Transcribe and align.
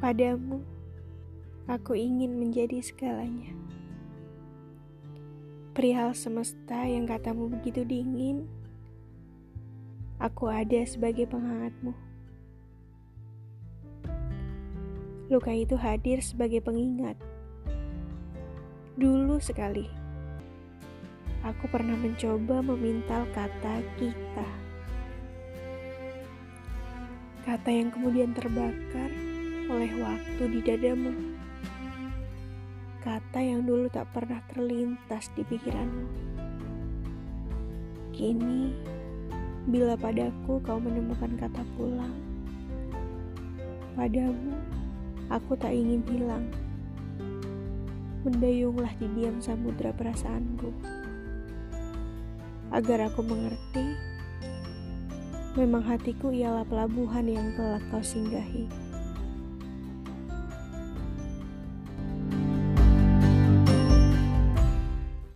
Padamu, 0.00 0.64
aku 1.68 1.92
ingin 1.92 2.40
menjadi 2.40 2.80
segalanya. 2.80 3.52
Perihal 5.76 6.16
semesta 6.16 6.88
yang 6.88 7.04
katamu 7.04 7.52
begitu 7.52 7.84
dingin, 7.84 8.48
aku 10.16 10.48
ada 10.48 10.80
sebagai 10.88 11.28
penghangatmu. 11.28 11.92
Luka 15.28 15.52
itu 15.52 15.76
hadir 15.76 16.24
sebagai 16.24 16.64
pengingat. 16.64 17.20
Dulu 18.96 19.36
sekali, 19.36 19.84
aku 21.44 21.68
pernah 21.68 22.00
mencoba 22.00 22.64
memintal 22.64 23.28
kata 23.36 23.84
kita. 24.00 24.48
Kata 27.44 27.68
yang 27.68 27.92
kemudian 27.92 28.32
terbakar 28.32 29.30
oleh 29.70 29.92
waktu 30.02 30.42
di 30.50 30.60
dadamu. 30.66 31.14
Kata 33.00 33.38
yang 33.38 33.62
dulu 33.62 33.86
tak 33.86 34.10
pernah 34.10 34.42
terlintas 34.50 35.30
di 35.38 35.46
pikiranmu. 35.46 36.06
Kini, 38.10 38.74
bila 39.70 39.94
padaku 39.94 40.58
kau 40.60 40.82
menemukan 40.82 41.38
kata 41.38 41.62
pulang, 41.78 42.12
padamu 43.94 44.58
aku 45.30 45.54
tak 45.54 45.70
ingin 45.70 46.02
hilang. 46.10 46.50
Mendayunglah 48.26 48.92
di 49.00 49.06
diam 49.16 49.40
samudra 49.40 49.94
perasaanku. 49.94 50.74
Agar 52.74 53.08
aku 53.08 53.24
mengerti, 53.24 53.96
memang 55.56 55.80
hatiku 55.86 56.28
ialah 56.28 56.68
pelabuhan 56.68 57.24
yang 57.24 57.48
kelak 57.56 57.80
kau 57.88 58.04
singgahi. 58.04 58.89